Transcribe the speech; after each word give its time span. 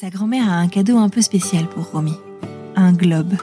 Sa 0.00 0.08
grand-mère 0.08 0.50
a 0.50 0.54
un 0.54 0.68
cadeau 0.68 0.96
un 0.96 1.10
peu 1.10 1.20
spécial 1.20 1.68
pour 1.68 1.90
Romy. 1.90 2.14
Un 2.74 2.94
globe. 2.94 3.34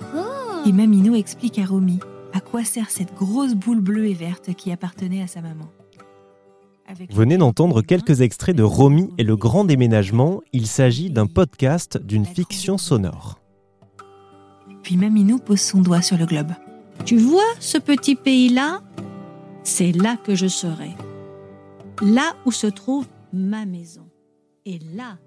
Et 0.66 0.72
Maminou 0.72 1.14
explique 1.14 1.60
à 1.60 1.66
Romy 1.68 2.00
à 2.34 2.40
quoi 2.40 2.64
sert 2.64 2.90
cette 2.90 3.14
grosse 3.14 3.54
boule 3.54 3.80
bleue 3.80 4.08
et 4.08 4.16
verte 4.16 4.56
qui 4.56 4.72
appartenait 4.72 5.22
à 5.22 5.28
sa 5.28 5.42
maman. 5.42 5.68
Avec 6.88 7.14
venez 7.14 7.38
d'entendre 7.38 7.84
quelques 7.84 8.22
extraits 8.22 8.56
de 8.56 8.64
Romy 8.64 9.12
et 9.20 9.24
le 9.24 9.36
grand 9.36 9.66
déménagement. 9.66 10.42
Il 10.52 10.66
s'agit 10.66 11.12
d'un 11.12 11.28
podcast 11.28 12.00
d'une 12.04 12.26
fiction 12.26 12.80
sonore. 12.80 13.40
Puis 14.82 14.98
Maminou 14.98 15.38
pose 15.38 15.62
son 15.62 15.82
doigt 15.82 16.02
sur 16.02 16.18
le 16.18 16.26
globe. 16.26 16.54
Tu 17.06 17.18
vois 17.18 17.54
ce 17.60 17.78
petit 17.78 18.16
pays-là? 18.16 18.82
C'est 19.62 19.92
là 19.92 20.18
que 20.18 20.34
je 20.34 20.48
serai. 20.48 20.96
Là 22.02 22.34
où 22.48 22.52
se 22.52 22.66
trouve 22.66 23.06
ma 23.32 23.68
maison. 23.68 24.08
Et 24.66 24.80
là. 24.96 25.20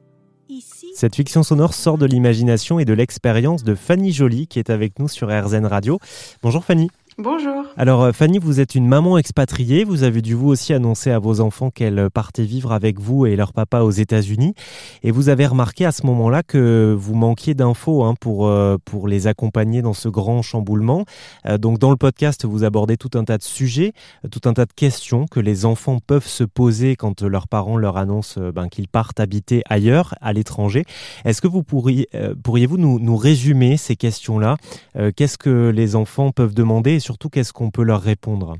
Cette 0.94 1.14
fiction 1.14 1.42
sonore 1.42 1.74
sort 1.74 1.98
de 1.98 2.06
l'imagination 2.06 2.78
et 2.78 2.84
de 2.84 2.92
l'expérience 2.92 3.64
de 3.64 3.74
Fanny 3.74 4.12
Joly 4.12 4.46
qui 4.46 4.58
est 4.58 4.70
avec 4.70 4.98
nous 4.98 5.08
sur 5.08 5.28
RZN 5.28 5.66
Radio. 5.66 5.98
Bonjour 6.42 6.64
Fanny. 6.64 6.90
Bonjour. 7.22 7.66
Alors 7.76 8.02
euh, 8.02 8.12
Fanny, 8.12 8.38
vous 8.38 8.60
êtes 8.60 8.74
une 8.74 8.88
maman 8.88 9.18
expatriée. 9.18 9.84
Vous 9.84 10.04
avez 10.04 10.22
dû 10.22 10.32
vous 10.32 10.48
aussi 10.48 10.72
annoncer 10.72 11.10
à 11.10 11.18
vos 11.18 11.40
enfants 11.42 11.70
qu'elles 11.70 12.08
partaient 12.08 12.44
vivre 12.44 12.72
avec 12.72 12.98
vous 12.98 13.26
et 13.26 13.36
leur 13.36 13.52
papa 13.52 13.80
aux 13.80 13.90
États-Unis. 13.90 14.54
Et 15.02 15.10
vous 15.10 15.28
avez 15.28 15.46
remarqué 15.46 15.84
à 15.84 15.92
ce 15.92 16.06
moment-là 16.06 16.42
que 16.42 16.96
vous 16.98 17.14
manquiez 17.14 17.52
d'infos 17.52 18.04
hein, 18.04 18.14
pour, 18.18 18.46
euh, 18.46 18.78
pour 18.82 19.06
les 19.06 19.26
accompagner 19.26 19.82
dans 19.82 19.92
ce 19.92 20.08
grand 20.08 20.40
chamboulement. 20.40 21.04
Euh, 21.44 21.58
donc 21.58 21.78
dans 21.78 21.90
le 21.90 21.98
podcast, 21.98 22.46
vous 22.46 22.64
abordez 22.64 22.96
tout 22.96 23.10
un 23.18 23.24
tas 23.24 23.36
de 23.36 23.42
sujets, 23.42 23.92
euh, 24.24 24.28
tout 24.28 24.48
un 24.48 24.54
tas 24.54 24.64
de 24.64 24.72
questions 24.72 25.26
que 25.26 25.40
les 25.40 25.66
enfants 25.66 25.98
peuvent 26.06 26.26
se 26.26 26.44
poser 26.44 26.96
quand 26.96 27.22
euh, 27.22 27.28
leurs 27.28 27.48
parents 27.48 27.76
leur 27.76 27.98
annoncent 27.98 28.40
euh, 28.40 28.50
ben, 28.50 28.68
qu'ils 28.68 28.88
partent 28.88 29.20
habiter 29.20 29.62
ailleurs, 29.68 30.14
à 30.22 30.32
l'étranger. 30.32 30.84
Est-ce 31.26 31.42
que 31.42 31.48
vous 31.48 31.64
pourriez, 31.64 32.08
euh, 32.14 32.34
pourriez-vous 32.42 32.78
nous, 32.78 32.98
nous 32.98 33.16
résumer 33.18 33.76
ces 33.76 33.96
questions-là? 33.96 34.56
Euh, 34.96 35.10
Qu'est-ce 35.14 35.36
que 35.36 35.68
les 35.68 35.96
enfants 35.96 36.30
peuvent 36.30 36.54
demander 36.54 36.98
surtout 37.10 37.28
qu'est-ce 37.28 37.52
qu'on 37.52 37.72
peut 37.72 37.82
leur 37.82 38.02
répondre? 38.02 38.56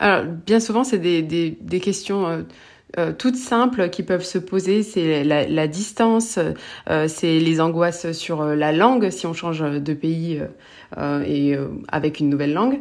Alors, 0.00 0.24
bien 0.24 0.58
souvent, 0.58 0.82
c'est 0.82 0.98
des, 0.98 1.22
des, 1.22 1.80
questions 1.80 2.26
euh, 2.26 2.42
euh, 2.98 3.12
toutes 3.16 3.36
simples 3.36 3.90
qui 3.90 4.02
peuvent 4.02 4.24
se 4.24 4.38
poser. 4.38 4.82
C'est 4.82 5.22
la, 5.22 5.68
distance, 5.68 6.40
euh, 6.90 7.06
c'est 7.06 7.38
les 7.38 7.60
angoisses 7.60 8.10
sur 8.10 8.44
la 8.44 8.72
langue 8.72 9.10
si 9.10 9.24
on 9.24 9.34
change 9.34 9.60
de 9.60 9.94
pays 9.94 10.42
et 10.96 11.56
avec 11.88 12.20
une 12.20 12.28
nouvelle 12.28 12.52
langue. 12.52 12.80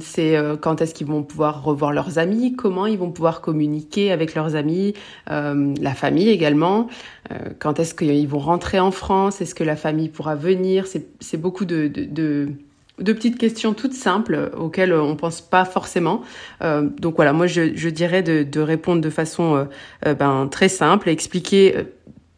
C'est 0.00 0.36
quand 0.60 0.80
est-ce 0.82 0.94
qu'ils 0.94 1.06
vont 1.06 1.22
pouvoir 1.22 1.64
revoir 1.64 1.92
leurs 1.92 2.18
amis, 2.18 2.54
comment 2.54 2.86
ils 2.86 2.98
vont 2.98 3.10
pouvoir 3.10 3.40
communiquer 3.40 4.12
avec 4.12 4.34
leurs 4.34 4.54
amis, 4.54 4.94
la 5.28 5.94
famille 5.94 6.30
également. 6.30 6.88
Quand 7.58 7.78
est-ce 7.80 7.94
qu'ils 7.94 8.28
vont 8.28 8.38
rentrer 8.38 8.80
en 8.80 8.90
France? 8.90 9.40
Est-ce 9.40 9.54
que 9.54 9.64
la 9.64 9.76
famille 9.76 10.08
pourra 10.08 10.34
venir? 10.34 10.86
C'est 11.20 11.40
beaucoup 11.40 11.64
de, 11.64 11.86
de 11.88 12.48
de 13.00 13.12
petites 13.12 13.38
questions 13.38 13.74
toutes 13.74 13.94
simples 13.94 14.50
auxquelles 14.56 14.92
on 14.92 15.16
pense 15.16 15.40
pas 15.40 15.64
forcément. 15.64 16.22
Euh, 16.62 16.82
donc 16.82 17.16
voilà, 17.16 17.32
moi 17.32 17.46
je, 17.46 17.88
dirais 17.88 18.22
de, 18.22 18.60
répondre 18.60 19.00
de 19.00 19.10
façon 19.10 19.56
euh, 19.56 19.64
euh, 20.06 20.14
ben, 20.14 20.48
très 20.50 20.68
simple, 20.68 21.08
expliquer, 21.08 21.76
euh, 21.76 21.82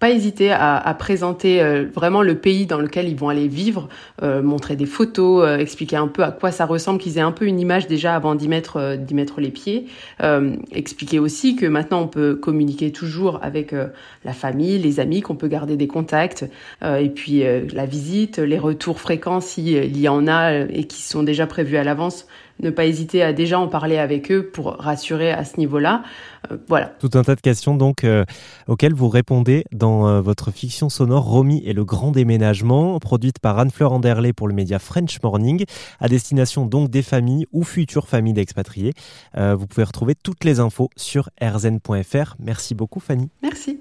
pas 0.01 0.11
hésiter 0.11 0.51
à, 0.51 0.79
à 0.79 0.95
présenter 0.95 1.63
euh, 1.63 1.85
vraiment 1.95 2.23
le 2.23 2.35
pays 2.35 2.65
dans 2.65 2.79
lequel 2.79 3.07
ils 3.07 3.17
vont 3.17 3.29
aller 3.29 3.49
vivre, 3.49 3.89
euh, 4.23 4.43
montrer 4.43 4.75
des 4.75 4.87
photos, 4.87 5.47
euh, 5.47 5.59
expliquer 5.59 5.97
un 5.97 6.09
peu 6.09 6.25
à 6.25 6.31
quoi 6.31 6.51
ça 6.51 6.65
ressemble, 6.65 6.99
qu'ils 6.99 7.19
aient 7.19 7.21
un 7.21 7.33
peu 7.33 7.45
une 7.45 7.61
image 7.61 7.87
déjà 7.87 8.17
avant 8.17 8.35
d'y 8.35 8.49
mettre, 8.49 8.79
euh, 8.79 8.97
d'y 8.97 9.15
mettre 9.15 9.43
les 9.43 9.51
pieds. 9.51 9.87
Euh, 10.23 10.57
expliquer 10.73 11.19
aussi 11.19 11.55
que 11.55 11.67
maintenant 11.67 12.01
on 12.01 12.09
peut 12.09 12.35
communiquer 12.35 12.93
toujours 12.93 13.41
avec 13.43 13.75
euh, 13.75 13.89
la 14.25 14.33
famille, 14.33 14.79
les 14.79 15.01
amis, 15.01 15.21
qu'on 15.21 15.37
peut 15.37 15.49
garder 15.49 15.77
des 15.77 15.87
contacts, 15.87 16.47
et 16.83 17.11
puis 17.11 17.43
la 17.73 17.87
visite, 17.87 18.39
les 18.39 18.59
retours 18.59 19.01
fréquents 19.01 19.41
s'il 19.41 19.97
y 19.97 20.09
en 20.09 20.27
a 20.27 20.55
et 20.55 20.85
qui 20.85 21.03
sont 21.03 21.23
déjà 21.23 21.47
prévus 21.47 21.77
à 21.77 21.85
l'avance. 21.85 22.27
Ne 22.63 22.71
pas 22.71 22.85
hésiter 22.85 23.23
à 23.23 23.33
déjà 23.33 23.59
en 23.59 23.69
parler 23.69 23.97
avec 23.97 24.31
eux 24.31 24.47
pour 24.47 24.77
rassurer 24.77 25.31
à 25.31 25.45
ce 25.45 25.57
niveau-là. 25.57 26.03
Euh, 26.51 26.57
voilà. 26.69 26.93
Tout 27.01 27.11
un 27.15 27.23
tas 27.23 27.35
de 27.35 27.41
questions 27.41 27.75
donc 27.75 28.05
euh, 28.05 28.25
auxquelles 28.69 28.93
vous 28.93 29.09
répondez 29.09 29.65
dans 29.73 29.90
euh, 30.07 30.21
votre 30.21 30.51
fiction 30.51 30.89
sonore 30.89 31.25
Romy 31.25 31.63
et 31.65 31.73
le 31.73 31.85
grand 31.85 32.11
déménagement, 32.11 32.99
produite 32.99 33.39
par 33.39 33.59
Anne-Fleur 33.59 33.93
Anderley 33.93 34.33
pour 34.33 34.49
le 34.49 34.55
média 34.55 34.79
French 34.79 35.23
Morning, 35.23 35.65
à 35.99 36.09
destination 36.09 36.67
donc 36.67 36.91
des 36.91 37.03
familles 37.03 37.47
ou 37.53 37.63
futures 37.65 38.09
familles 38.09 38.35
d'expatriés. 38.35 38.93
Euh, 39.37 39.55
vous 39.55 39.67
pouvez 39.67 39.85
retrouver 39.85 40.15
toutes 40.15 40.45
les 40.45 40.61
infos 40.61 40.91
sur 40.97 41.31
rzn.fr. 41.43 42.37
Merci 42.39 42.75
beaucoup 42.75 43.01
Fanny. 43.01 43.29
Merci. 43.43 43.81